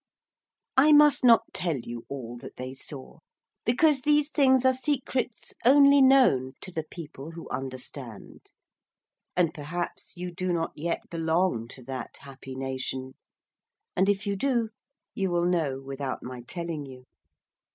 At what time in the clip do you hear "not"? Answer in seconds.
1.23-1.43, 10.53-10.71